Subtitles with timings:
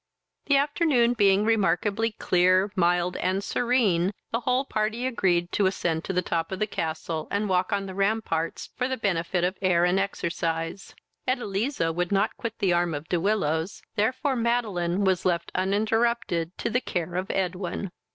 [0.47, 6.11] The afternoon being remarkably clear, mild, and serene, the whole party agreed to ascend to
[6.11, 9.85] the top of the castle, and walk on the ramparts, for the benefit of air
[9.85, 10.95] and exercise.
[11.27, 16.71] Edeliza would not quit the arm of De Willows, therefore Madeline was left uninterrupted to
[16.71, 17.91] the care of Edwin.